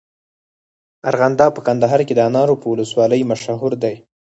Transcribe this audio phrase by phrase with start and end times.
[1.09, 3.95] ارغنداب په کندهار کي د انارو په ولسوالۍ مشهوره دی.